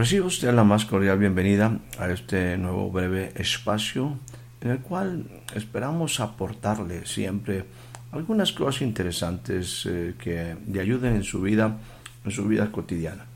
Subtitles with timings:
[0.00, 4.16] Recibo usted la más cordial bienvenida a este nuevo breve espacio
[4.62, 7.66] en el cual esperamos aportarle siempre
[8.10, 11.76] algunas cosas interesantes eh, que le ayuden en su vida,
[12.24, 13.26] en su vida cotidiana.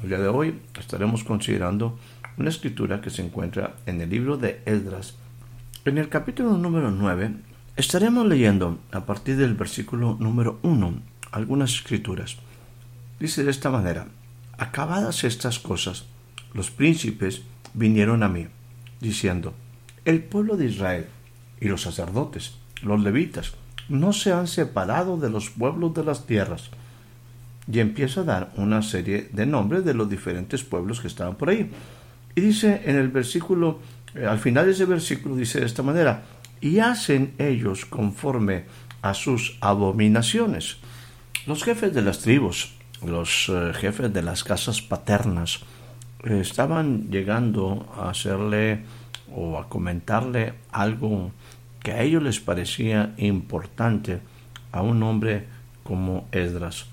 [0.00, 1.98] El día de hoy estaremos considerando
[2.36, 5.16] una escritura que se encuentra en el libro de Esdras.
[5.84, 7.32] En el capítulo número 9
[7.74, 11.02] estaremos leyendo a partir del versículo número 1
[11.32, 12.36] algunas escrituras.
[13.18, 14.06] Dice de esta manera,
[14.56, 16.04] acabadas estas cosas,
[16.52, 17.42] los príncipes
[17.74, 18.46] vinieron a mí,
[19.00, 19.54] diciendo,
[20.04, 21.06] el pueblo de Israel
[21.60, 23.54] y los sacerdotes, los levitas,
[23.88, 26.70] no se han separado de los pueblos de las tierras,
[27.70, 31.50] y empieza a dar una serie de nombres de los diferentes pueblos que estaban por
[31.50, 31.70] ahí.
[32.34, 33.78] Y dice en el versículo,
[34.14, 36.24] eh, al final de ese versículo dice de esta manera,
[36.60, 38.64] y hacen ellos conforme
[39.02, 40.78] a sus abominaciones.
[41.46, 45.60] Los jefes de las tribus, los eh, jefes de las casas paternas,
[46.24, 48.84] estaban llegando a hacerle
[49.34, 51.32] o a comentarle algo
[51.82, 54.20] que a ellos les parecía importante
[54.70, 55.46] a un hombre
[55.82, 56.86] como Esdras.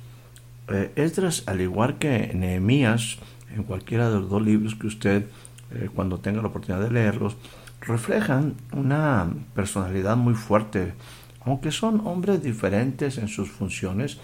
[0.67, 3.17] Eh, Esdras, al igual que Nehemías,
[3.55, 5.25] en cualquiera de los dos libros que usted,
[5.71, 7.37] eh, cuando tenga la oportunidad de leerlos,
[7.81, 10.93] reflejan una personalidad muy fuerte,
[11.41, 14.17] aunque son hombres diferentes en sus funciones.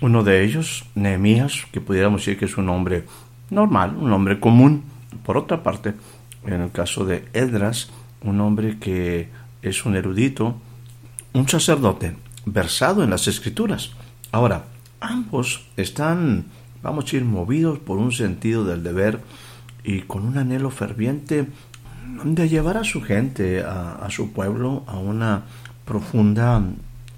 [0.00, 3.04] Uno de ellos, Nehemías, que pudiéramos decir que es un hombre
[3.52, 4.84] normal, un hombre común.
[5.24, 5.94] Por otra parte,
[6.46, 7.90] en el caso de Esdras,
[8.22, 9.28] un hombre que
[9.62, 10.56] es un erudito,
[11.32, 13.92] un sacerdote versado en las escrituras.
[14.32, 14.64] Ahora,
[15.00, 16.46] ambos están,
[16.82, 19.20] vamos a ir movidos por un sentido del deber
[19.84, 21.46] y con un anhelo ferviente
[22.24, 25.44] de llevar a su gente, a, su pueblo, a una
[25.84, 26.62] profunda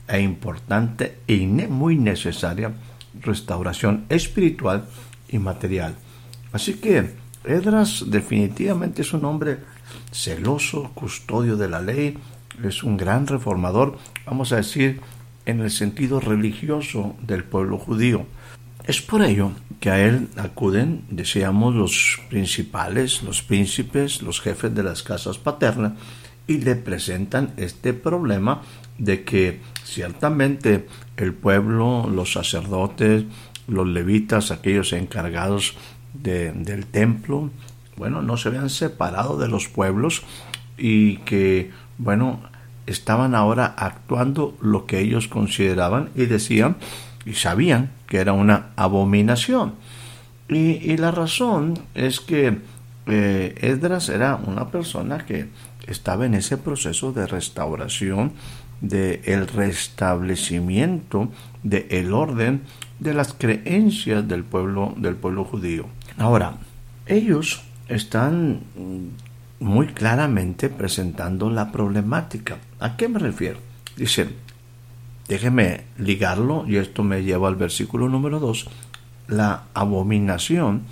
[0.09, 2.73] e importante y muy necesaria
[3.21, 4.87] restauración espiritual
[5.29, 5.95] y material.
[6.55, 7.11] Así que
[7.43, 9.59] Edras definitivamente es un hombre
[10.13, 12.17] celoso, custodio de la ley,
[12.63, 15.01] es un gran reformador, vamos a decir,
[15.47, 18.25] en el sentido religioso del pueblo judío.
[18.85, 19.51] Es por ello
[19.81, 25.95] que a él acuden, decíamos, los principales, los príncipes, los jefes de las casas paternas,
[26.47, 28.63] y le presentan este problema
[28.97, 33.25] de que ciertamente el pueblo, los sacerdotes,
[33.67, 35.75] los levitas, aquellos encargados
[36.15, 37.51] del templo,
[37.97, 40.23] bueno, no se habían separado de los pueblos
[40.79, 42.41] y que, bueno,
[42.87, 46.77] estaban ahora actuando lo que ellos consideraban y decían
[47.25, 49.75] y sabían que era una abominación.
[50.49, 52.59] Y, la razón es que
[53.07, 55.49] eh, Esdras era una persona que
[55.87, 58.33] estaba en ese proceso de restauración,
[58.81, 61.31] de el restablecimiento
[61.63, 62.63] del el orden
[62.99, 65.87] de las creencias del pueblo, del pueblo judío.
[66.19, 66.59] Ahora,
[67.07, 68.61] ellos están
[69.61, 72.59] muy claramente presentando la problemática.
[72.81, 73.59] ¿A qué me refiero?
[73.97, 74.29] Dice,
[75.29, 78.69] déjeme ligarlo, y esto me lleva al versículo número 2,
[79.29, 80.83] la abominación,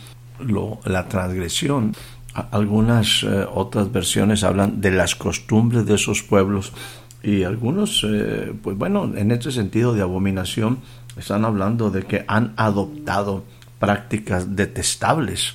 [0.84, 1.94] la transgresión.
[2.34, 6.72] Algunas eh, otras versiones hablan de las costumbres de esos pueblos
[7.22, 10.78] y algunos, eh, pues bueno, en este sentido de abominación,
[11.16, 13.44] están hablando de que han adoptado
[13.82, 15.54] prácticas detestables.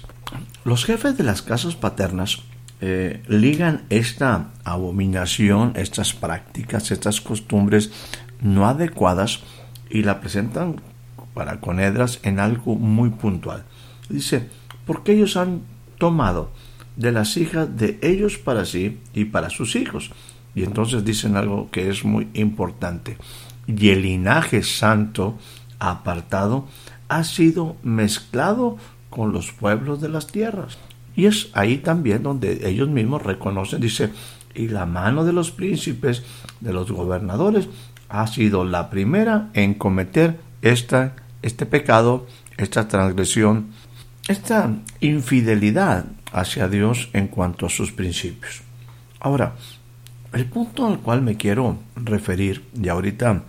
[0.65, 2.39] Los jefes de las casas paternas
[2.81, 7.90] eh, ligan esta abominación, estas prácticas, estas costumbres
[8.41, 9.43] no adecuadas
[9.90, 10.81] y la presentan
[11.34, 13.63] para Conedras en algo muy puntual.
[14.09, 14.49] Dice,
[14.85, 15.61] porque ellos han
[15.97, 16.52] tomado
[16.97, 20.11] de las hijas de ellos para sí y para sus hijos.
[20.53, 23.17] Y entonces dicen algo que es muy importante.
[23.67, 25.37] Y el linaje santo
[25.79, 26.67] apartado
[27.09, 28.77] ha sido mezclado
[29.09, 30.77] con los pueblos de las tierras.
[31.15, 34.11] Y es ahí también donde ellos mismos reconocen, dice,
[34.53, 36.23] y la mano de los príncipes,
[36.61, 37.69] de los gobernadores,
[38.09, 42.27] ha sido la primera en cometer esta, este pecado,
[42.57, 43.67] esta transgresión,
[44.27, 48.61] esta infidelidad hacia Dios en cuanto a sus principios.
[49.19, 49.55] Ahora,
[50.33, 53.43] El punto al cual me quiero referir, y ahorita,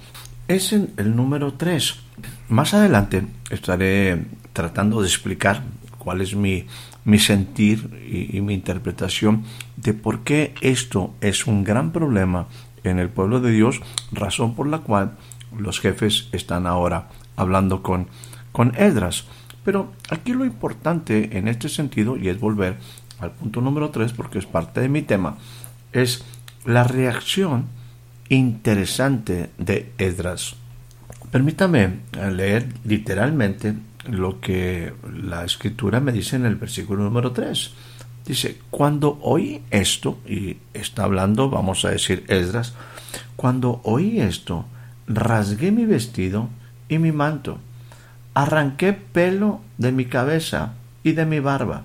[0.47, 2.08] es en el número 3.
[2.49, 4.25] Más adelante estaré
[4.55, 5.63] tratando de explicar
[5.99, 6.65] cuál es mi,
[7.05, 9.45] mi sentir y, mi interpretación
[9.77, 12.47] de por qué esto es un gran problema
[12.85, 13.81] en el pueblo de Dios,
[14.13, 15.19] razón por la cual
[15.59, 18.09] los jefes están ahora hablando con,
[18.53, 19.27] con Edras.
[19.63, 22.79] Pero aquí lo importante en este sentido, y es volver
[23.21, 25.37] al punto número 3 porque es parte de mi tema,
[25.93, 26.25] es
[26.65, 27.67] la reacción
[28.31, 30.57] interesante de Edras.
[31.31, 32.01] Permítame
[32.33, 33.75] leer literalmente
[34.11, 37.73] lo que la escritura me dice en el versículo número 3.
[38.25, 42.75] Dice, cuando oí esto, y está hablando, vamos a decir, Esdras,
[43.37, 44.67] cuando oí esto,
[45.07, 46.49] rasgué mi vestido
[46.89, 47.59] y mi manto,
[48.35, 51.85] arranqué pelo de mi cabeza y de mi barba,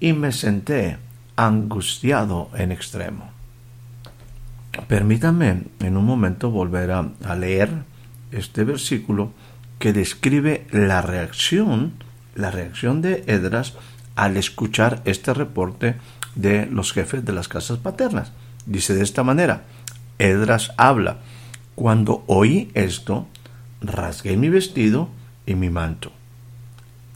[0.00, 0.98] y me senté
[1.36, 3.30] angustiado en extremo.
[4.88, 7.70] Permítame en un momento volver a, a leer
[8.32, 9.32] este versículo
[9.78, 11.92] que describe la reacción,
[12.34, 13.74] la reacción de Edras
[14.14, 15.96] al escuchar este reporte
[16.34, 18.32] de los jefes de las casas paternas.
[18.64, 19.64] Dice de esta manera,
[20.18, 21.18] Edras habla,
[21.74, 23.26] cuando oí esto,
[23.80, 25.10] rasgué mi vestido
[25.44, 26.12] y mi manto.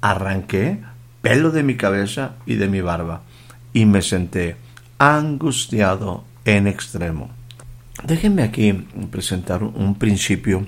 [0.02, 0.80] Arranqué
[1.22, 3.22] pelo de mi cabeza y de mi barba,
[3.72, 4.56] y me senté
[4.98, 7.30] angustiado en extremo.
[8.04, 8.72] Déjenme aquí
[9.10, 10.66] presentar un principio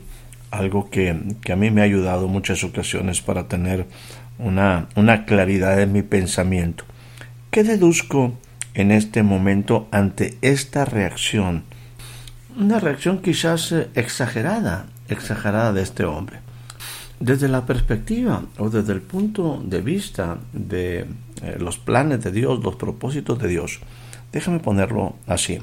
[0.52, 3.86] algo que, a mí me ha ayudado muchas ocasiones para tener
[4.38, 6.84] una, una claridad en mi pensamiento.
[7.50, 8.34] ¿Qué deduzco
[8.74, 11.64] en este momento ante esta reacción?
[12.56, 16.40] Una reacción quizás eh, exagerada, exagerada de este hombre.
[17.18, 21.06] Desde la perspectiva o desde el punto de vista de
[21.42, 23.80] eh, los planes de Dios, los propósitos de Dios,
[24.32, 25.58] déjame ponerlo así.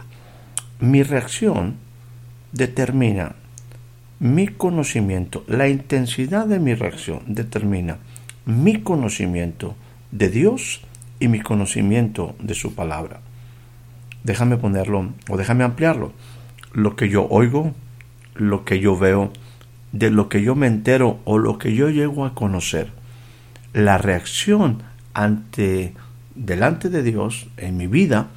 [0.79, 1.75] Mi reacción
[2.53, 3.35] determina
[4.19, 7.97] mi conocimiento, la intensidad de mi reacción determina
[8.45, 9.75] mi conocimiento
[10.11, 10.81] de Dios
[11.19, 13.21] y mi conocimiento de su palabra.
[14.23, 16.11] Déjame ponerlo o déjame ampliarlo.
[16.73, 17.73] Lo que yo oigo,
[18.35, 19.31] lo que yo veo,
[19.91, 22.91] de lo que yo me entero o lo que yo llego a conocer.
[23.73, 24.83] La reacción
[25.13, 25.93] ante
[26.35, 28.27] delante de Dios en mi vida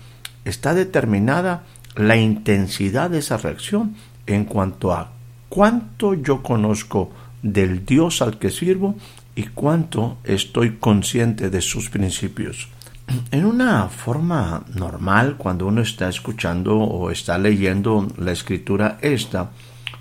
[0.44, 1.64] está determinada
[1.96, 3.94] la intensidad de esa reacción
[4.26, 5.11] en cuanto a
[5.52, 7.10] cuánto yo conozco
[7.42, 8.94] del Dios al que sirvo
[9.34, 12.68] y cuánto estoy consciente de sus principios.
[13.30, 19.50] En una forma normal, cuando uno está escuchando o está leyendo la escritura esta,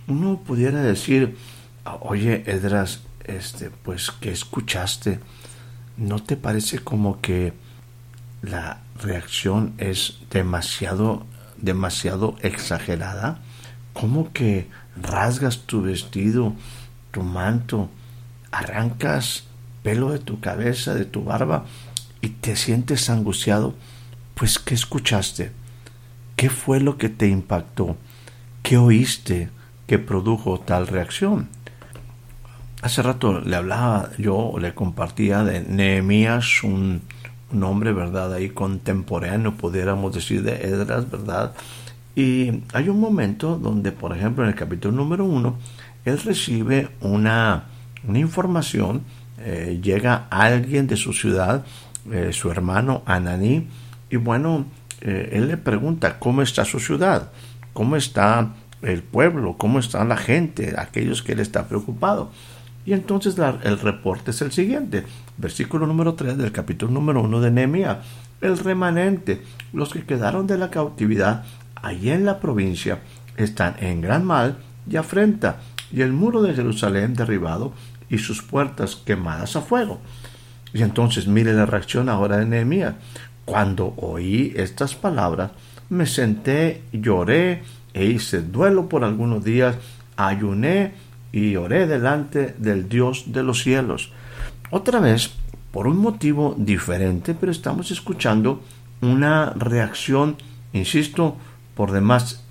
[0.08, 1.36] uno pudiera decir,
[2.00, 5.20] oye, Edras, este, pues, ¿qué escuchaste?
[5.98, 7.52] ¿No te parece como que
[8.42, 11.26] la reacción es demasiado,
[11.58, 13.42] demasiado exagerada?
[13.94, 14.68] ¿Cómo que
[15.02, 16.54] rasgas tu vestido,
[17.12, 17.90] tu manto,
[18.52, 19.46] arrancas
[19.84, 21.66] pelo de tu cabeza, de tu barba
[22.22, 23.74] y te sientes angustiado,
[24.36, 25.52] pues ¿qué escuchaste?
[26.36, 27.98] ¿Qué fue lo que te impactó?
[28.64, 29.50] ¿Qué oíste
[29.88, 31.50] que produjo tal reacción?
[32.82, 37.02] Hace rato le hablaba yo, le compartía de Nehemías, un,
[37.52, 38.34] un hombre, ¿verdad?
[38.34, 41.54] Ahí contemporáneo, pudiéramos decir, de Edras, ¿verdad?
[42.16, 45.58] Y hay un momento donde, por ejemplo, en el capítulo número uno,
[46.04, 47.66] él recibe una,
[48.08, 49.04] una información,
[49.40, 51.64] eh, llega alguien de su ciudad,
[52.12, 53.68] eh, su hermano Ananí,
[54.10, 54.66] y bueno,
[55.02, 57.32] eh, él le pregunta cómo está su ciudad,
[57.74, 62.32] cómo está el pueblo, cómo está la gente, aquellos que él está preocupado.
[62.86, 65.06] Y entonces el reporte es el siguiente,
[65.38, 67.98] versículo número 3 del capítulo número 1 de Nehemías.
[68.42, 71.44] El remanente, los que quedaron de la cautividad,
[71.82, 73.00] allí en la provincia
[73.38, 74.58] están en gran mal
[74.90, 75.58] y afrenta,
[75.92, 77.74] y el muro de Jerusalén derribado
[78.10, 80.00] y sus puertas quemadas a fuego.
[80.74, 82.96] Y entonces mire la reacción ahora de Nehemías.
[83.46, 85.52] Cuando oí estas palabras,
[85.90, 89.76] me senté, lloré e hice duelo por algunos días,
[90.16, 90.94] ayuné
[91.32, 94.12] y oré delante del Dios de los cielos.
[94.70, 95.32] Otra vez,
[95.72, 98.62] por un motivo diferente, pero estamos escuchando
[99.02, 100.38] una reacción,
[100.74, 101.38] insisto,
[101.82, 102.44] por demás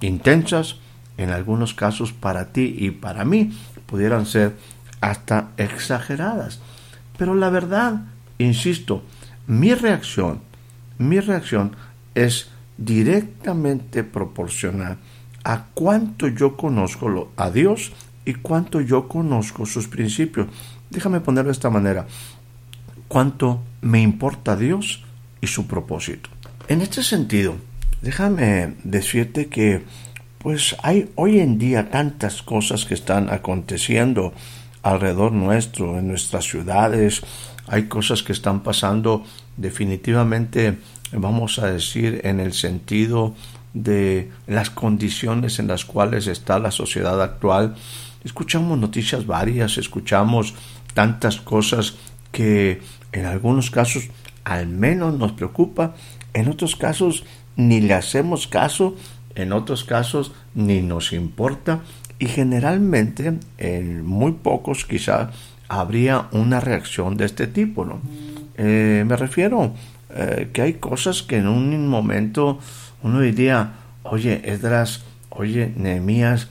[0.00, 0.76] intensas,
[1.18, 3.52] en algunos casos para ti y para mí
[3.84, 4.56] pudieran ser
[5.02, 6.60] hasta exageradas.
[7.18, 8.00] Pero la verdad,
[8.38, 9.02] insisto,
[9.46, 10.40] mi reacción,
[10.96, 11.76] mi reacción
[12.14, 14.96] es directamente proporcional
[15.44, 17.92] a cuánto yo conozco a Dios
[18.24, 20.46] y cuánto yo conozco sus principios.
[20.88, 22.06] Déjame ponerlo de esta manera.
[23.06, 25.04] Cuánto me importa Dios
[25.42, 26.30] y su propósito.
[26.68, 27.56] En este sentido,
[28.02, 29.82] déjame decirte que
[30.38, 34.32] pues hay hoy en día tantas cosas que están aconteciendo
[34.82, 37.22] alrededor nuestro, en nuestras ciudades,
[37.66, 39.24] hay cosas que están pasando
[39.56, 40.78] definitivamente,
[41.12, 43.34] vamos a decir, en el sentido
[43.74, 47.74] de las condiciones en las cuales está la sociedad actual.
[48.24, 50.54] Escuchamos noticias varias, escuchamos
[50.94, 51.96] tantas cosas
[52.32, 52.80] que
[53.12, 54.08] en algunos casos
[54.44, 55.94] al menos nos preocupa,
[56.32, 57.24] en otros casos
[57.58, 58.94] ni le hacemos caso,
[59.34, 61.80] en otros casos ni nos importa
[62.18, 65.30] y generalmente en muy pocos quizá
[65.68, 67.84] habría una reacción de este tipo.
[67.84, 68.00] ¿no?
[68.56, 69.74] Eh, me refiero
[70.10, 72.58] eh, que hay cosas que en un momento
[73.02, 73.72] uno diría,
[74.04, 76.48] oye, Esdras, oye, Nehemías,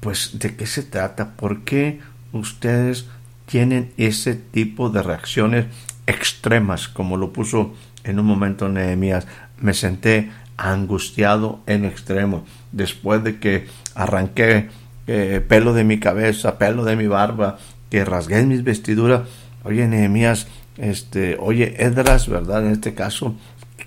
[0.00, 2.00] pues de qué se trata, por qué
[2.32, 3.06] ustedes
[3.46, 5.66] tienen ese tipo de reacciones
[6.06, 9.26] extremas, como lo puso en un momento Nehemías.
[9.60, 14.68] Me senté angustiado en extremo, después de que arranqué
[15.06, 17.58] eh, pelo de mi cabeza, pelo de mi barba,
[17.90, 19.22] que rasgué mis vestiduras.
[19.64, 20.46] Oye, Nehemías,
[20.76, 22.66] este, oye, Edras, ¿verdad?
[22.66, 23.34] En este caso,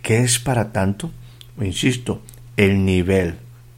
[0.02, 1.12] ¿qué es para tanto?
[1.60, 2.22] Insisto,
[2.56, 3.36] el nivel,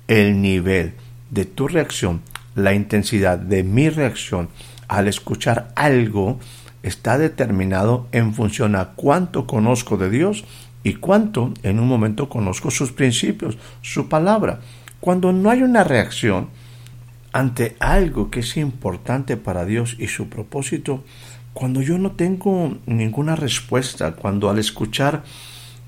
[0.07, 0.93] el nivel
[1.29, 2.21] de tu reacción,
[2.55, 4.49] la intensidad de mi reacción
[4.87, 6.39] al escuchar algo
[6.83, 10.45] está determinado en función a cuánto conozco de Dios
[10.83, 14.61] y cuánto en un momento conozco sus principios, su palabra.
[14.99, 16.49] Cuando no hay una reacción
[17.31, 21.03] ante algo que es importante para Dios y su propósito,
[21.53, 25.23] cuando yo no tengo ninguna respuesta, cuando al escuchar,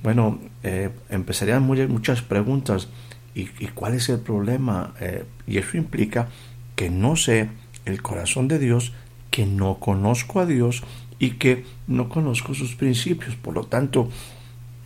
[0.03, 2.89] bueno, eh, empezarían muchas preguntas,
[3.33, 4.93] ¿y, cuál es el problema?
[4.99, 6.27] Eh, y eso implica
[6.75, 7.49] que no sé
[7.85, 8.91] el corazón de Dios,
[9.29, 10.83] que no conozco a Dios
[11.19, 13.35] y que no conozco sus principios.
[13.35, 14.09] Por lo tanto,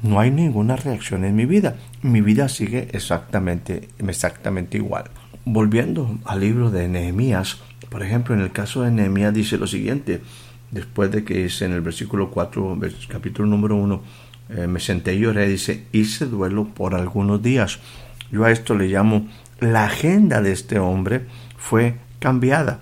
[0.02, 1.76] no hay ninguna reacción en mi vida.
[2.02, 5.06] Mi vida sigue exactamente, exactamente igual.
[5.46, 7.60] Volviendo al libro de Nehemías,
[7.90, 10.22] por ejemplo, en el caso de Nehemías dice lo siguiente,
[10.72, 14.02] después de que dice en el versículo 4, capítulo número 1,
[14.50, 17.80] eh, me senté y lloré, dice, hice duelo por algunos días.
[18.32, 19.28] Yo a esto le llamo,
[19.60, 21.26] la agenda de este hombre
[21.58, 22.82] fue cambiada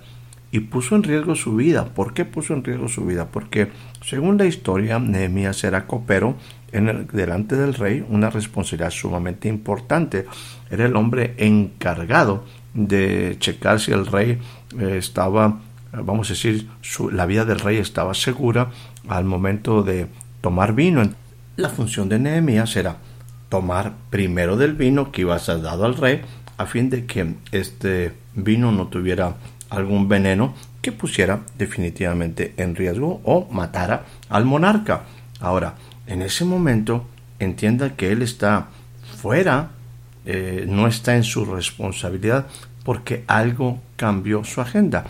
[0.54, 1.86] y puso en riesgo su vida.
[1.86, 3.26] ¿Por qué puso en riesgo su vida?
[3.26, 3.72] Porque
[4.04, 6.36] según la historia, Nehemías era copero
[6.70, 10.26] en el, delante del rey, una responsabilidad sumamente importante.
[10.70, 14.38] Era el hombre encargado de checar si el rey
[14.78, 15.58] eh, estaba
[15.90, 16.68] vamos a decir,
[17.10, 18.70] la vida del rey estaba segura
[19.08, 20.06] al momento de
[20.40, 21.02] tomar vino.
[21.56, 22.98] La función de Nehemías era
[23.48, 26.22] tomar primero del vino que iba a ser dado al rey
[26.56, 29.36] a fin de que este vino no tuviera
[29.74, 35.02] algún veneno que pusiera definitivamente en riesgo o matara al monarca.
[35.40, 35.74] Ahora,
[36.06, 37.06] en ese momento,
[37.38, 38.68] entienda que él está
[39.20, 39.70] fuera,
[40.26, 42.46] eh, no está en su responsabilidad
[42.84, 45.04] porque algo cambió su agenda.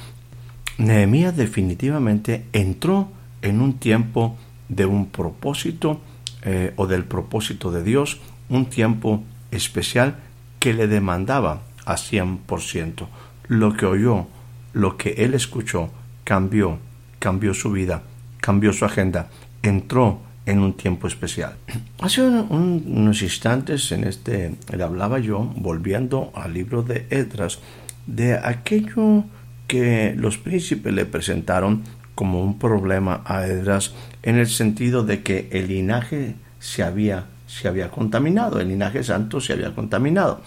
[0.78, 3.09] Nehemías definitivamente entró
[3.42, 4.37] en un tiempo
[4.68, 6.00] de un propósito
[6.42, 10.16] eh, o del propósito de Dios, un tiempo especial
[10.59, 13.06] que le demandaba a 100%.
[13.49, 14.26] Lo que oyó,
[14.74, 15.90] lo que él escuchó,
[16.24, 16.78] cambió,
[17.18, 18.02] cambió su vida,
[18.40, 19.28] cambió su agenda,
[19.62, 21.54] entró en un tiempo especial.
[22.00, 27.60] Hace unos instantes en este le hablaba yo, volviendo al libro de Edras,
[28.06, 29.24] de aquello
[29.66, 31.82] que los príncipes le presentaron
[32.14, 37.68] como un problema a Edras en el sentido de que el linaje se había, se
[37.68, 40.40] había contaminado, el linaje santo se había contaminado.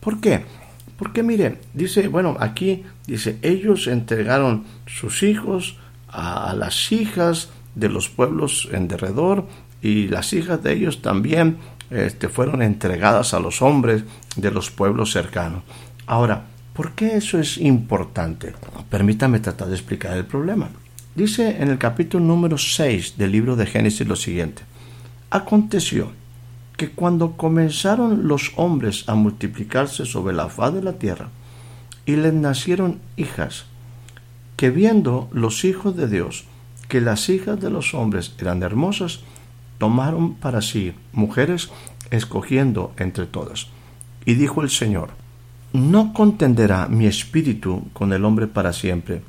[0.00, 0.44] ¿Por qué?
[0.96, 5.76] Porque mire, dice, bueno, aquí dice, ellos entregaron sus hijos
[6.08, 9.46] a, las hijas de los pueblos en derredor
[9.80, 11.58] y las hijas de ellos también
[11.90, 14.04] este, fueron entregadas a los hombres
[14.36, 15.62] de los pueblos cercanos.
[16.06, 18.54] Ahora, ¿Por qué eso es importante?
[18.88, 20.70] Permítame tratar de explicar el problema.
[21.14, 24.62] Dice en el capítulo número 6 del libro de Génesis lo siguiente.
[25.28, 26.12] Aconteció
[26.78, 31.28] que cuando comenzaron los hombres a multiplicarse sobre la faz de la tierra,
[32.06, 33.66] y les nacieron hijas,
[34.56, 36.44] que viendo los hijos de Dios
[36.92, 39.20] que las hijas de los hombres eran hermosas,
[39.78, 41.70] tomaron para sí mujeres
[42.10, 43.68] escogiendo entre todas.
[44.26, 45.08] Y dijo el Señor,
[45.72, 49.22] no contenderá mi espíritu con el hombre para siempre,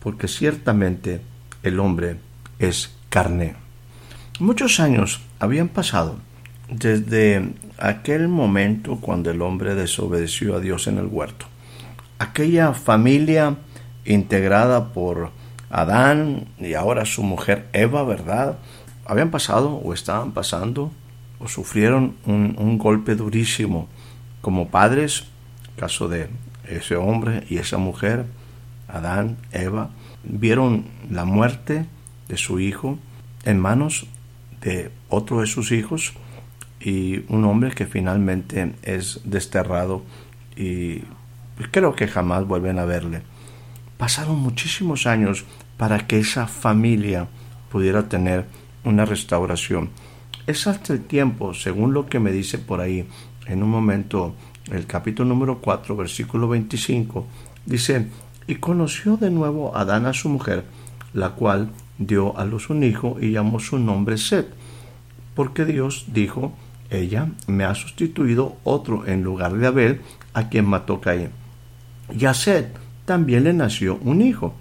[0.00, 1.20] porque ciertamente
[1.64, 2.18] el hombre
[2.60, 3.56] es carne.
[4.38, 6.16] Muchos años habían pasado
[6.70, 11.46] desde aquel momento cuando el hombre desobedeció a Dios en el huerto.
[12.20, 13.56] Aquella familia
[14.04, 15.30] integrada por
[15.70, 18.58] Adán y ahora su mujer Eva, ¿verdad?
[19.06, 20.92] Habían pasado o estaban pasando
[21.38, 23.88] o sufrieron un, un golpe durísimo
[24.42, 25.24] como padres,
[25.76, 26.28] caso de
[26.68, 28.26] ese hombre y esa mujer,
[28.86, 29.88] Adán, Eva,
[30.22, 31.86] vieron la muerte
[32.28, 32.98] de su hijo
[33.44, 34.06] en manos
[34.60, 36.12] de otro de sus hijos
[36.80, 40.02] y un hombre que finalmente es desterrado
[40.54, 41.02] y
[41.70, 43.22] creo que jamás vuelven a verle.
[43.98, 45.44] Pasaron muchísimos años
[45.76, 47.28] para que esa familia
[47.70, 48.46] pudiera tener
[48.84, 49.90] una restauración.
[50.46, 53.06] Es hasta el tiempo, según lo que me dice por ahí,
[53.46, 54.34] en un momento,
[54.70, 57.26] el capítulo número 4, versículo 25,
[57.66, 58.08] dice,
[58.46, 60.64] y conoció de nuevo Adán a su mujer,
[61.12, 64.48] la cual dio a luz un hijo y llamó su nombre Set,
[65.34, 66.52] porque Dios dijo,
[66.90, 70.00] ella me ha sustituido otro en lugar de Abel,
[70.34, 71.39] a quien mató Caín.
[72.18, 74.54] Y a Set también le nació un hijo,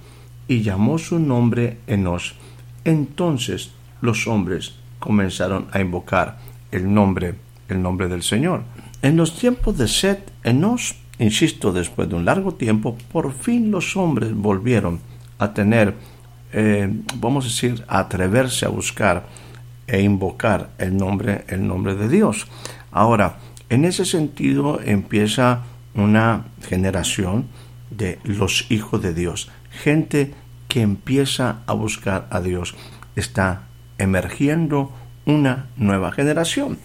[0.50, 2.34] y llamó su nombre Enos.
[2.84, 6.40] Entonces los hombres comenzaron a invocar
[6.72, 7.36] el nombre,
[7.70, 8.64] el nombre del Señor.
[9.02, 13.96] En los tiempos de Set, Enos, insisto, después de un largo tiempo, por fin los
[13.96, 15.00] hombres volvieron
[15.38, 15.94] a tener,
[16.52, 19.28] eh, vamos a decir, a atreverse a buscar
[19.88, 22.48] e invocar el nombre, el nombre de Dios.
[22.92, 23.38] Ahora,
[23.70, 25.62] en ese sentido empieza
[25.94, 27.48] una generación
[27.90, 30.34] de los hijos de Dios, gente
[30.68, 32.76] que empieza a buscar a Dios.
[33.16, 33.64] Está
[33.98, 34.92] emergiendo
[35.26, 36.78] una nueva generación.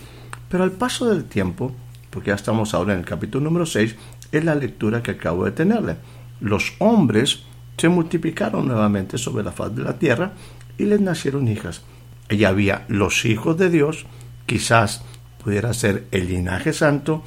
[0.49, 1.75] Pero al paso del tiempo,
[2.11, 3.97] porque ya estamos ahora en el capítulo número 6,
[4.33, 5.97] es la lectura que acabo de tenerle.
[6.41, 7.45] Los hombres
[7.77, 10.33] se multiplicaron nuevamente sobre la faz de la tierra
[10.79, 11.83] y les nacieron hijas.
[12.31, 14.07] Allí había los hijos de Dios,
[14.47, 15.05] quizás
[15.45, 17.23] pudiera ser el linaje santo,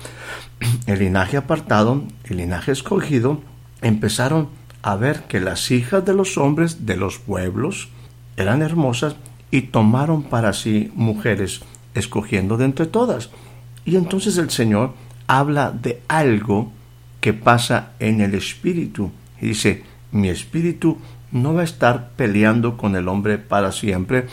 [0.88, 3.42] el linaje apartado, el linaje escogido,
[3.82, 4.50] empezaron
[4.82, 7.90] a ver que las hijas de los hombres de los pueblos
[8.36, 9.16] eran hermosas
[9.52, 11.62] y tomaron para sí mujeres,
[11.94, 13.30] escogiendo de entre todas.
[13.86, 14.94] Y entonces el Señor
[15.28, 16.72] habla de algo
[17.22, 19.12] que pasa en el espíritu.
[19.42, 20.98] Y dice, mi espíritu
[21.32, 24.28] no va a estar peleando con el hombre para siempre,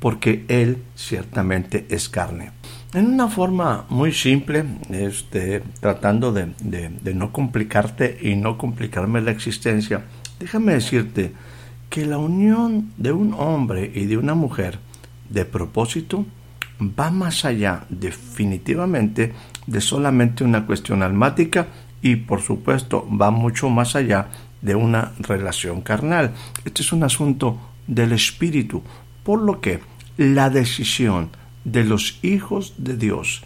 [0.00, 2.52] porque él ciertamente es carne.
[2.94, 9.32] En una forma muy simple, este, tratando de, de no complicarte y no complicarme la
[9.32, 10.04] existencia,
[10.38, 11.32] déjame decirte
[11.90, 14.78] que la unión de un hombre y de una mujer
[15.28, 16.24] de propósito
[16.80, 19.32] va más allá definitivamente
[19.66, 21.66] de solamente una cuestión almática
[22.00, 24.28] y por supuesto va mucho más allá
[24.62, 26.32] de una relación carnal.
[26.64, 28.84] Este es un asunto del espíritu,
[29.24, 29.80] por lo que
[30.16, 31.30] la decisión
[31.64, 33.42] de los hijos de Dios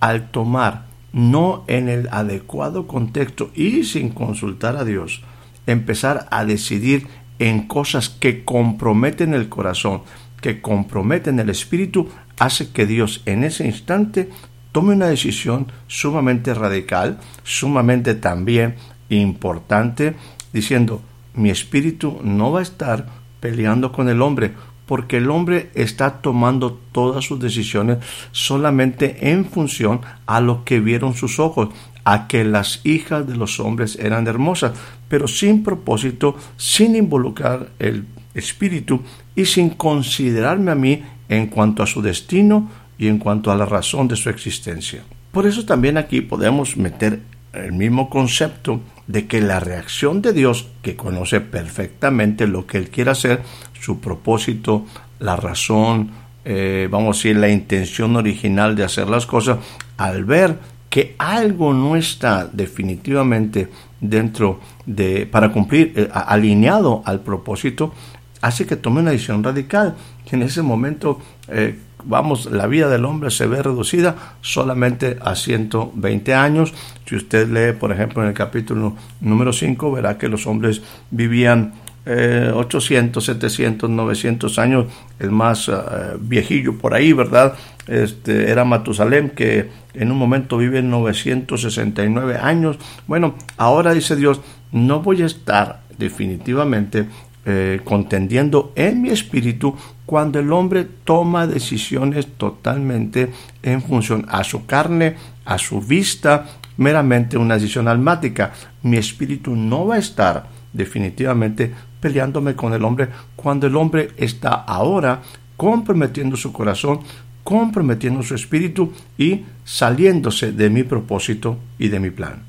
[0.00, 5.22] al tomar no en el adecuado contexto y sin consultar a Dios,
[5.66, 7.06] empezar a decidir
[7.38, 10.02] en cosas que comprometen el corazón,
[10.40, 14.28] que comprometen el espíritu, hace que Dios en ese instante
[14.72, 18.74] tome una decisión sumamente radical, sumamente también
[19.08, 20.14] importante,
[20.52, 21.00] diciendo,
[21.34, 23.06] mi espíritu no va a estar
[23.40, 24.52] peleando con el hombre,
[24.86, 27.98] porque el hombre está tomando todas sus decisiones
[28.32, 31.70] solamente en función a lo que vieron sus ojos,
[32.04, 34.72] a que las hijas de los hombres eran hermosas,
[35.08, 39.02] pero sin propósito, sin involucrar el espíritu
[39.34, 43.66] y sin considerarme a mí en cuanto a su destino y en cuanto a la
[43.66, 45.02] razón de su existencia.
[45.32, 47.20] Por eso también aquí podemos meter
[47.52, 52.90] el mismo concepto de que la reacción de Dios, que conoce perfectamente lo que Él
[52.90, 53.42] quiere hacer,
[53.80, 54.84] su propósito,
[55.20, 56.10] la razón,
[56.44, 59.58] eh, vamos a decir, la intención original de hacer las cosas,
[59.96, 60.58] al ver
[60.90, 63.68] que algo no está definitivamente
[64.00, 67.92] dentro de, para cumplir, eh, alineado al propósito,
[68.40, 69.96] hace que tome una decisión radical.
[70.30, 76.34] en ese momento, eh, vamos, la vida del hombre se ve reducida solamente a 120
[76.34, 76.72] años.
[77.04, 81.74] Si usted lee, por ejemplo, en el capítulo número 5, verá que los hombres vivían
[82.06, 84.86] 800, 700, 900 años,
[85.18, 85.72] el más eh,
[86.20, 87.54] viejillo por ahí, ¿verdad?
[87.88, 92.78] Este, era Matusalem, que en un momento vive 969 años.
[93.08, 94.40] Bueno, ahora dice Dios,
[94.70, 97.06] no voy a estar definitivamente
[97.48, 103.30] eh, contendiendo en mi espíritu cuando el hombre toma decisiones totalmente
[103.62, 108.52] en función a su carne, a su vista, meramente una decisión almática.
[108.82, 114.50] Mi espíritu no va a estar definitivamente peleándome con el hombre cuando el hombre está
[114.50, 115.22] ahora
[115.56, 117.00] comprometiendo su corazón,
[117.44, 122.45] comprometiendo su espíritu y saliéndose de mi propósito y de mi plan.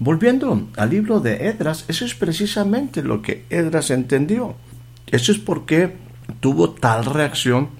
[0.00, 4.54] Volviendo al libro de Edras, eso es precisamente lo que Edras entendió.
[5.06, 5.96] Eso es porque
[6.40, 7.70] tuvo tal reacción,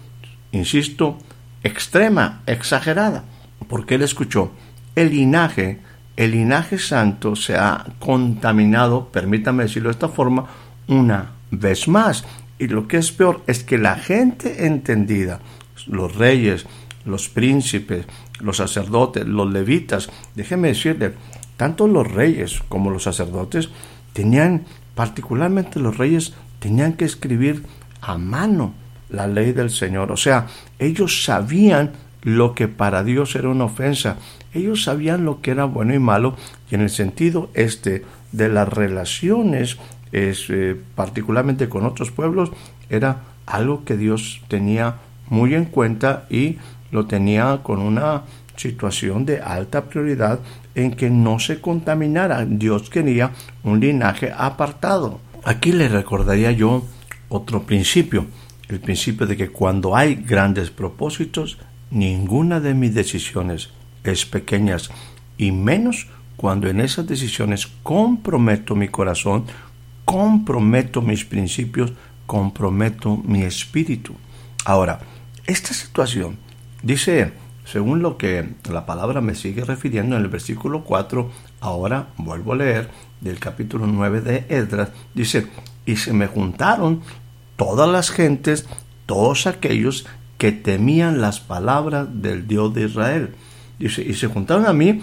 [0.51, 1.19] insisto,
[1.63, 3.25] extrema, exagerada,
[3.69, 4.51] porque él escuchó,
[4.97, 5.81] el linaje,
[6.17, 10.47] el linaje santo se ha contaminado, permítame decirlo de esta forma,
[10.89, 12.25] una vez más.
[12.59, 15.41] Y lo que es peor es que la gente entendida,
[15.87, 16.67] los reyes,
[17.05, 18.07] los príncipes,
[18.41, 21.15] los sacerdotes, los levitas, déjeme decirle,
[21.59, 23.69] tanto los reyes como los sacerdotes
[24.15, 27.65] tenían, particularmente los reyes, tenían que escribir
[28.01, 28.73] a mano
[29.11, 30.13] la ley del Señor.
[30.13, 30.47] O sea,
[30.79, 31.93] ellos sabían
[32.23, 34.17] lo que para Dios era una ofensa.
[34.55, 36.37] Ellos sabían lo que era bueno y malo
[36.71, 39.79] y en el sentido este de las relaciones,
[40.13, 42.51] es, eh, particularmente con otros pueblos,
[42.89, 44.97] era algo que Dios tenía
[45.29, 46.59] muy en cuenta y
[46.93, 48.23] lo tenía con una
[48.57, 50.41] situación de alta prioridad
[50.79, 52.47] en que no se contaminara.
[52.47, 53.33] Dios quería
[53.65, 55.21] un linaje apartado.
[55.45, 56.85] Aquí le recordaría yo
[57.29, 58.27] otro principio,
[58.69, 61.59] el principio de que cuando hay grandes propósitos,
[61.91, 63.71] ninguna de mis decisiones
[64.05, 64.91] es pequeñas
[65.37, 69.47] y menos cuando en esas decisiones comprometo mi corazón,
[70.05, 71.93] comprometo mis principios,
[72.27, 74.15] comprometo mi espíritu.
[74.65, 75.01] Ahora,
[75.45, 76.37] esta situación
[76.83, 77.33] dice,
[77.71, 82.57] según lo que la palabra me sigue refiriendo en el versículo 4, ahora vuelvo a
[82.57, 85.49] leer del capítulo 9 de Esdras, dice,
[85.85, 87.03] y se me juntaron
[87.57, 88.67] todas las gentes,
[89.05, 90.07] todos aquellos
[90.39, 93.35] que temían las palabras del Dios de Israel.
[93.79, 95.03] Dice, y se juntaron a mí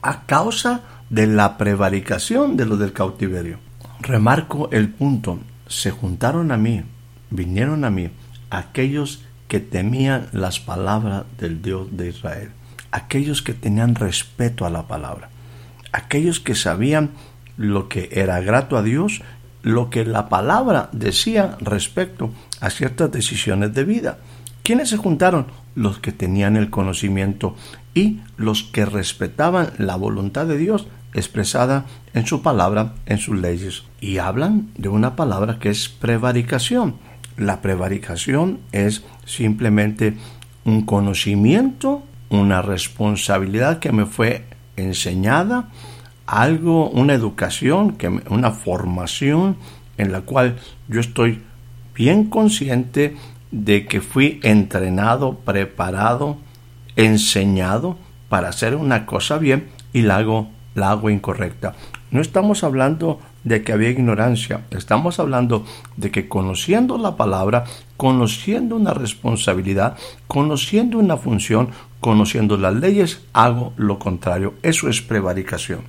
[0.00, 3.58] a causa de la prevaricación de lo del cautiverio.
[4.00, 6.82] Remarco el punto, se juntaron a mí,
[7.30, 8.10] vinieron a mí
[8.50, 12.50] aquellos que temían las palabras del Dios de Israel,
[12.90, 15.30] aquellos que tenían respeto a la palabra,
[15.92, 17.10] aquellos que sabían
[17.56, 19.22] lo que era grato a Dios,
[19.62, 22.30] lo que la palabra decía respecto
[22.60, 24.18] a ciertas decisiones de vida.
[24.62, 25.46] ¿Quiénes se juntaron?
[25.74, 27.56] Los que tenían el conocimiento
[27.94, 33.84] y los que respetaban la voluntad de Dios expresada en su palabra, en sus leyes.
[34.00, 36.96] Y hablan de una palabra que es prevaricación.
[37.38, 40.14] La prevaricación es simplemente
[40.64, 44.44] un conocimiento, una responsabilidad que me fue
[44.76, 45.70] enseñada,
[46.26, 49.56] algo, una educación, que, una formación
[49.96, 51.40] en la cual yo estoy
[51.94, 53.16] bien consciente
[53.50, 56.38] de que fui entrenado, preparado,
[56.96, 57.96] enseñado
[58.28, 61.74] para hacer una cosa bien y la hago, la hago incorrecta.
[62.10, 65.64] No estamos hablando de que había ignorancia, estamos hablando
[65.96, 67.64] de que conociendo la palabra,
[67.96, 69.96] conociendo una responsabilidad,
[70.26, 71.70] conociendo una función,
[72.00, 74.54] conociendo las leyes, hago lo contrario.
[74.62, 75.80] Eso es prevaricación.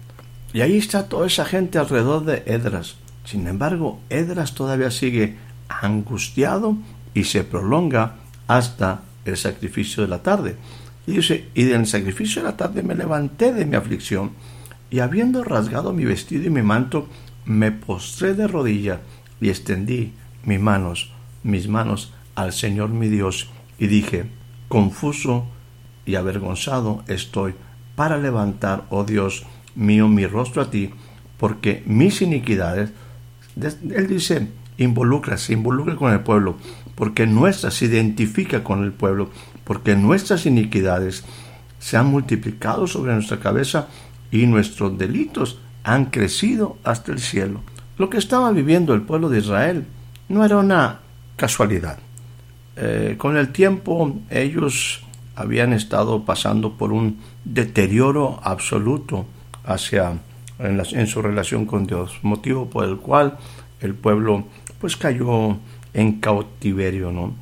[0.54, 2.96] Y ahí está toda esa gente alrededor de Edras.
[3.26, 6.76] Sin embargo, Edras todavía sigue angustiado
[7.14, 8.16] y se prolonga
[8.48, 10.56] hasta el sacrificio de la tarde.
[11.06, 14.32] Y dice, y del sacrificio de la tarde me levanté de mi aflicción,
[14.92, 17.08] y habiendo rasgado mi vestido y mi manto,
[17.50, 19.02] me postré de rodilla
[19.42, 20.14] y extendí
[20.46, 24.30] mis manos, mis manos al Señor mi Dios, y dije,
[24.68, 25.48] confuso
[26.06, 27.56] y avergonzado estoy
[27.96, 30.92] para levantar, oh Dios mío, mi rostro a ti,
[31.40, 32.92] porque mis iniquidades,
[33.60, 36.56] él dice, involucra, se involucra con el pueblo,
[36.94, 39.32] porque nuestras se identifica con el pueblo,
[39.64, 41.24] porque nuestras iniquidades
[41.80, 43.88] se han multiplicado sobre nuestra cabeza
[44.30, 47.62] y nuestros delitos han crecido hasta el cielo.
[47.98, 49.86] Lo que estaba viviendo el pueblo de Israel
[50.28, 51.00] no era una
[51.36, 52.00] casualidad.
[52.76, 55.04] Eh, con el tiempo ellos
[55.36, 59.26] habían estado pasando por un deterioro absoluto
[59.66, 60.14] hacia
[60.60, 63.38] en, su relación con Dios, motivo por el cual
[63.80, 64.46] el pueblo
[64.80, 65.58] pues cayó
[65.94, 67.34] en cautiverio, ¿no?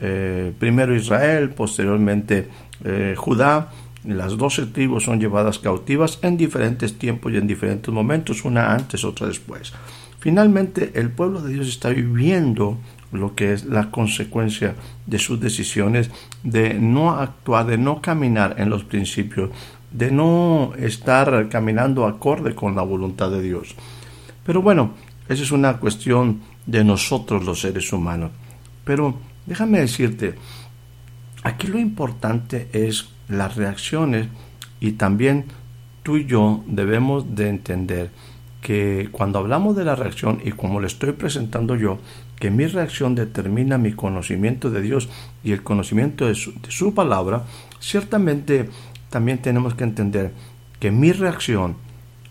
[0.00, 2.48] Eh, primero Israel, posteriormente
[2.84, 3.70] eh, Judá,
[4.04, 9.04] las doce tribus son llevadas cautivas en diferentes tiempos y en diferentes momentos, una antes,
[9.04, 9.72] otra después.
[10.20, 12.78] Finalmente, el pueblo de Dios está viviendo
[13.12, 14.74] lo que es la consecuencia
[15.06, 16.10] de sus decisiones
[16.42, 19.50] de no actuar, de no caminar en los principios,
[19.90, 23.74] de no estar caminando acorde con la voluntad de Dios.
[24.44, 24.92] Pero bueno,
[25.28, 28.32] esa es una cuestión de nosotros los seres humanos.
[28.84, 29.14] Pero
[29.46, 30.34] déjame decirte,
[31.42, 34.28] aquí lo importante es las reacciones
[34.80, 35.46] y también
[36.02, 38.10] tú y yo debemos de entender
[38.60, 41.98] que cuando hablamos de la reacción y como le estoy presentando yo,
[42.38, 45.08] que mi reacción determina mi conocimiento de Dios
[45.42, 47.44] y el conocimiento de su, palabra,
[47.78, 48.68] ciertamente
[49.10, 50.32] también tenemos que entender
[50.80, 51.76] que mi reacción,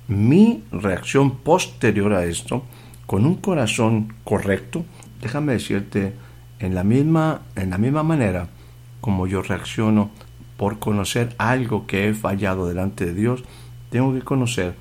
[0.08, 2.64] mi reacción posterior a esto,
[3.06, 4.86] con un corazón correcto,
[5.22, 6.14] déjame decirte,
[6.60, 8.48] en la misma, en la misma manera,
[9.02, 10.12] como yo reacciono
[10.58, 13.44] por conocer algo que he fallado delante de Dios,
[13.90, 14.76] tengo que conocer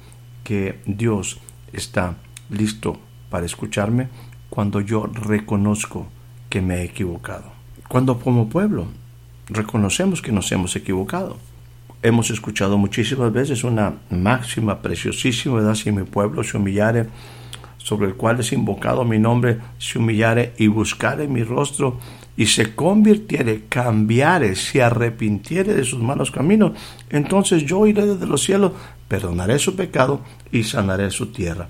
[0.44, 1.38] que Dios
[1.72, 2.16] está
[2.50, 2.98] listo
[3.30, 4.08] para escucharme
[4.50, 6.06] cuando yo reconozco
[6.50, 7.52] que me he equivocado.
[7.88, 8.86] Cuando como pueblo
[9.48, 11.36] reconocemos que nos hemos equivocado.
[12.02, 15.74] Hemos escuchado muchísimas veces una máxima preciosísima, ¿verdad?
[15.74, 17.06] Si mi pueblo se humillare,
[17.82, 21.98] sobre el cual es invocado mi nombre, se humillare y buscare mi rostro
[22.36, 26.72] y se convirtiere, cambiare, se arrepintiere de sus malos caminos,
[27.10, 28.72] entonces yo iré desde los cielos,
[29.08, 31.68] perdonaré su pecado y sanaré su tierra.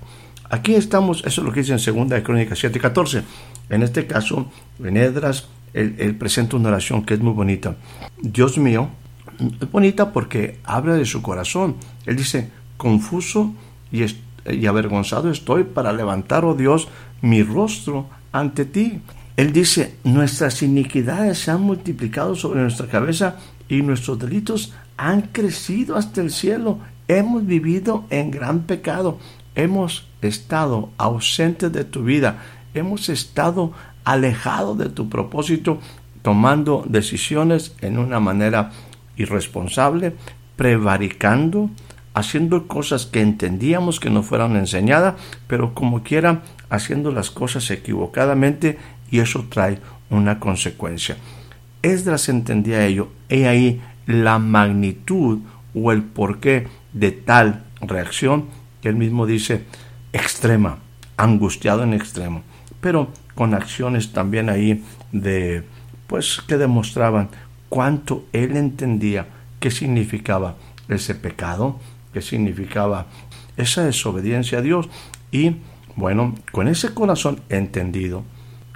[0.49, 3.23] Aquí estamos, eso es lo que dice en 2 de Crónicas 7:14.
[3.69, 4.51] En este caso,
[4.83, 7.75] en Edras, él, presenta una oración que es muy bonita.
[8.21, 8.89] Dios mío,
[9.59, 11.77] es bonita porque habla de su corazón.
[12.05, 13.53] Él dice, confuso
[13.91, 14.03] y,
[14.45, 16.87] y avergonzado estoy para levantar, oh Dios,
[17.21, 19.01] mi rostro ante ti.
[19.37, 25.95] Él dice, nuestras iniquidades se han multiplicado sobre nuestra cabeza y nuestros delitos han crecido
[25.95, 26.79] hasta el cielo.
[27.07, 29.17] Hemos vivido en gran pecado.
[29.55, 32.43] Hemos estado ausentes de tu vida.
[32.73, 33.71] Hemos estado
[34.03, 35.79] alejados de tu propósito,
[36.21, 38.71] tomando decisiones en una manera
[39.17, 40.15] irresponsable,
[40.55, 41.69] prevaricando,
[42.13, 45.15] haciendo cosas que entendíamos que no fueran enseñadas,
[45.47, 48.77] pero como quiera, haciendo las cosas equivocadamente
[49.09, 51.17] y eso trae una consecuencia.
[51.81, 55.39] Esdras entendía ello, he ahí la magnitud
[55.73, 58.45] o el porqué de tal reacción
[58.81, 59.63] que él mismo dice
[60.13, 60.77] extrema,
[61.17, 62.43] angustiado en extremo,
[62.79, 65.63] pero con acciones también ahí de
[66.07, 67.29] pues que demostraban
[67.69, 69.25] cuánto él entendía
[69.59, 70.55] qué significaba
[70.89, 71.79] ese pecado,
[72.13, 73.07] qué significaba
[73.57, 74.89] esa desobediencia a Dios
[75.31, 75.57] y
[75.95, 78.23] bueno, con ese corazón entendido,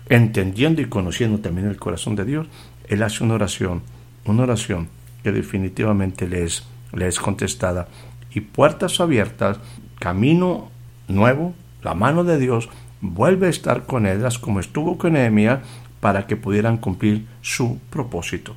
[0.08, 2.48] entendiendo y conociendo también el corazón de Dios,
[2.88, 3.82] él hace una oración,
[4.26, 4.90] una oración
[5.24, 7.88] que definitivamente le es, le es contestada.
[8.34, 9.58] Y puertas abiertas,
[10.00, 10.70] camino
[11.08, 12.70] nuevo, la mano de Dios
[13.02, 15.60] vuelve a estar con ellas como estuvo con Nehemías
[16.00, 18.56] para que pudieran cumplir su propósito.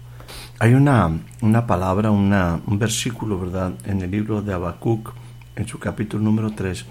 [0.59, 5.13] Hay una, una palabra, un versículo, ¿verdad?, en el libro de Habacuc,
[5.57, 6.85] en su capítulo número 3,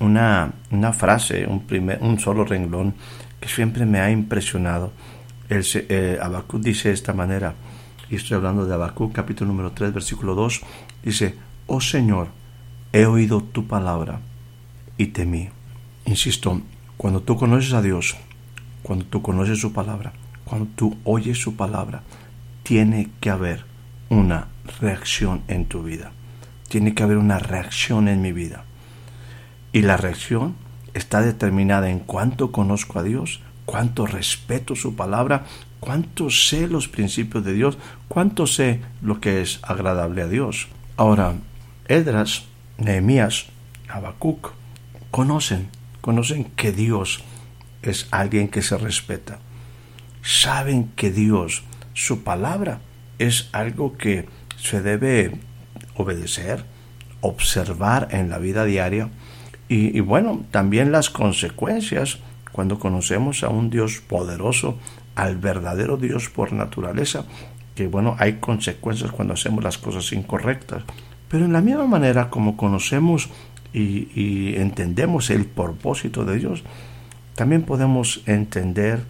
[0.00, 2.94] una, una frase, un, primer, un solo renglón
[3.40, 4.92] que siempre me ha impresionado.
[5.48, 6.18] El, eh,
[6.60, 7.54] dice de esta manera,
[8.10, 10.60] y estoy hablando de Habacuc capítulo número 3 versículo 2,
[11.02, 11.34] dice,
[11.66, 12.28] Oh Señor,
[12.92, 14.20] he oído tu palabra
[14.96, 15.48] y temí.
[16.04, 16.60] Insisto,
[16.96, 18.16] cuando tú conoces a Dios,
[18.82, 20.12] cuando tú conoces su palabra,
[20.44, 22.02] cuando tú oyes su palabra,
[22.62, 23.64] tiene que haber
[24.08, 24.48] una
[24.80, 26.12] reacción en tu vida.
[26.68, 28.64] Tiene que haber una reacción en mi vida.
[29.72, 30.54] Y la reacción
[30.94, 35.44] está determinada en cuánto conozco a Dios, cuánto respeto su palabra,
[35.80, 40.68] cuánto sé los principios de Dios, cuánto sé lo que es agradable a Dios.
[40.96, 41.34] Ahora,
[41.88, 42.44] Edras,
[42.78, 43.46] Nehemías,
[43.88, 44.52] Habacuc
[45.10, 45.68] conocen,
[46.00, 47.24] conocen que Dios
[47.82, 49.38] es alguien que se respeta.
[50.22, 52.80] Saben que Dios, su palabra,
[53.18, 54.26] es algo que
[54.56, 55.32] se debe
[55.96, 56.64] obedecer,
[57.20, 59.10] observar en la vida diaria
[59.68, 62.18] y, bueno, también las consecuencias
[62.52, 64.78] cuando conocemos a un Dios poderoso,
[65.14, 67.24] al verdadero Dios por naturaleza,
[67.74, 70.82] que bueno, hay consecuencias cuando hacemos las cosas incorrectas.
[71.28, 73.30] Pero en la misma manera como conocemos
[73.72, 76.62] y, y, entendemos el propósito de Dios,
[77.34, 79.02] también podemos entender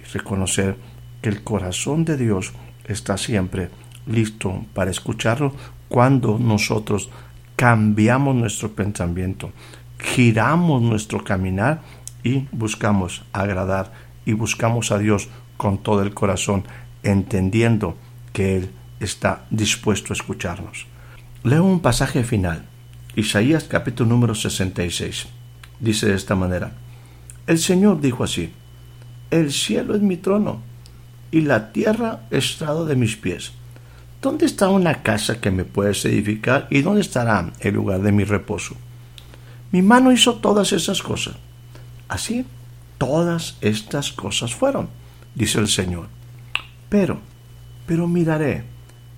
[0.00, 0.76] y reconocer
[1.24, 2.52] que el corazón de Dios
[2.84, 3.70] está siempre
[4.06, 5.54] listo para escucharlo
[5.88, 7.08] cuando nosotros
[7.56, 9.50] cambiamos nuestro pensamiento,
[9.98, 11.80] giramos nuestro caminar
[12.22, 13.90] y buscamos agradar
[14.26, 16.64] y buscamos a Dios con todo el corazón,
[17.02, 17.96] entendiendo
[18.34, 20.86] que Él está dispuesto a escucharnos.
[21.42, 22.66] Leo un pasaje final,
[23.16, 25.26] Isaías capítulo número 66.
[25.80, 26.74] Dice de esta manera,
[27.46, 28.52] El Señor dijo así,
[29.30, 30.73] El cielo es mi trono
[31.34, 33.50] y la tierra estrado de mis pies.
[34.22, 38.22] ¿Dónde está una casa que me puedes edificar y dónde estará el lugar de mi
[38.22, 38.76] reposo?
[39.72, 41.34] Mi mano hizo todas esas cosas.
[42.06, 42.46] Así,
[42.98, 44.88] todas estas cosas fueron,
[45.34, 46.06] dice el Señor.
[46.88, 47.18] Pero,
[47.84, 48.62] pero miraré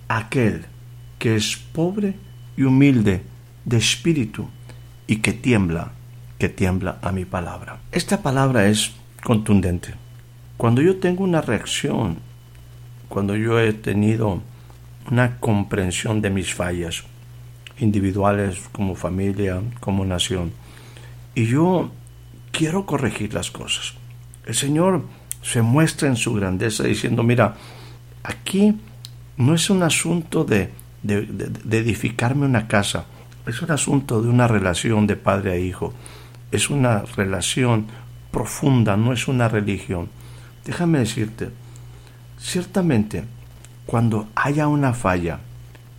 [0.08, 0.64] a aquel
[1.18, 2.14] que es pobre
[2.56, 3.24] y humilde
[3.66, 4.48] de espíritu
[5.06, 5.92] y que tiembla,
[6.38, 7.80] que tiembla a mi palabra.
[7.92, 10.05] Esta palabra es contundente.
[10.56, 12.18] Cuando yo tengo una reacción,
[13.08, 14.42] cuando yo he tenido
[15.10, 17.04] una comprensión de mis fallas,
[17.78, 20.52] individuales, como familia, como nación.
[21.34, 21.90] Y yo
[22.50, 23.94] quiero corregir las cosas.
[24.46, 25.02] El Señor
[25.42, 27.54] se muestra en su grandeza diciendo, mira,
[28.22, 28.74] aquí
[29.36, 30.70] no es un asunto de,
[31.04, 33.06] edificarme una casa,
[33.46, 35.92] es un asunto de una relación de padre a hijo,
[36.50, 37.86] es una relación
[38.30, 40.08] profunda, no es una religión.
[40.66, 41.50] Déjame decirte,
[42.40, 43.22] ciertamente,
[43.86, 45.38] cuando haya una falla,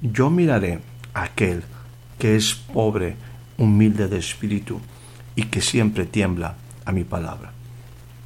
[0.02, 0.82] yo miraré
[1.14, 1.64] a aquel
[2.20, 3.16] que es pobre,
[3.58, 4.82] humilde de espíritu
[5.38, 7.54] y que siempre tiembla a mi palabra.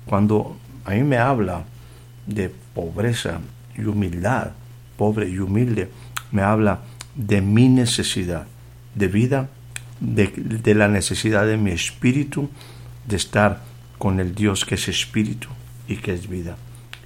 [0.08, 1.64] Cuando a mí me habla
[2.26, 3.40] de pobreza
[3.78, 4.54] y humildad,
[4.98, 5.92] pobre y humilde,
[6.32, 6.80] me habla
[7.16, 8.48] de mi necesidad
[8.96, 9.50] de vida,
[10.00, 12.50] de, de, la necesidad de mi espíritu,
[13.08, 13.62] de estar
[14.00, 15.48] con el Dios que es espíritu
[15.92, 16.56] y que es vida,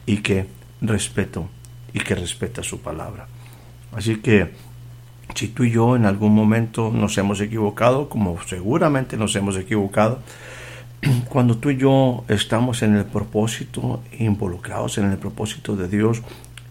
[0.05, 0.45] y que
[0.81, 1.49] respeto
[1.91, 3.27] y que respeta su palabra.
[3.93, 4.51] Así que
[5.33, 10.19] si tú y yo en algún momento nos hemos equivocado, como seguramente nos hemos equivocado,
[11.29, 16.21] cuando tú y yo estamos en el propósito, involucrados en el propósito de Dios,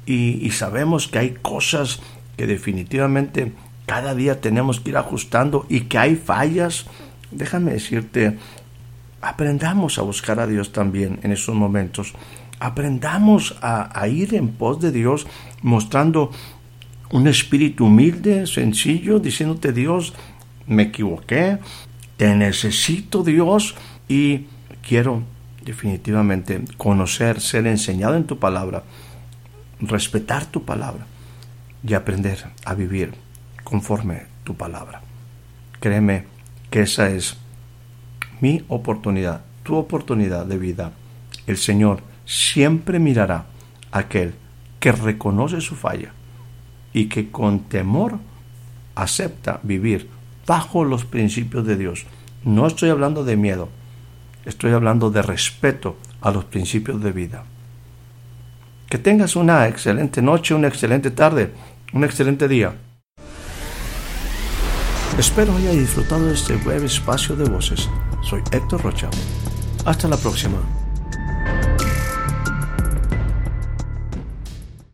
[0.07, 2.01] y, sabemos que hay cosas
[2.37, 3.53] que definitivamente
[3.87, 6.85] cada día tenemos que ir ajustando y que hay fallas,
[7.31, 8.37] déjame decirte,
[9.25, 12.13] aprendamos a buscar a Dios también en esos momentos.
[12.61, 15.27] Aprendamos a, ir en pos de Dios
[15.63, 16.31] mostrando
[17.11, 20.13] un espíritu humilde, sencillo, diciéndote Dios,
[20.67, 21.59] me equivoqué,
[22.17, 23.75] te necesito Dios
[24.09, 24.47] y
[24.87, 25.23] quiero
[25.65, 28.83] definitivamente conocer, ser enseñado en tu palabra,
[29.81, 31.07] respetar tu palabra
[31.87, 33.15] y aprender a vivir
[33.63, 35.01] conforme tu palabra.
[35.81, 36.27] Créeme
[36.71, 37.39] que esa es
[38.41, 40.93] mi oportunidad, tu oportunidad de vida.
[41.47, 43.47] El Señor siempre mirará
[43.91, 44.35] a aquel
[44.81, 46.13] que reconoce su falla
[46.93, 48.19] y que con temor
[48.95, 50.09] acepta vivir
[50.47, 52.07] bajo los principios de Dios.
[52.45, 53.69] No estoy hablando de miedo,
[54.45, 57.45] estoy hablando de respeto a los principios de vida.
[58.89, 61.53] Que tengas una excelente noche, una excelente tarde,
[61.93, 62.75] un excelente día.
[65.19, 67.89] Espero haya disfrutado de este breve espacio de voces.
[68.25, 69.11] Soy Héctor Rocha.
[69.85, 70.59] Hasta la próxima.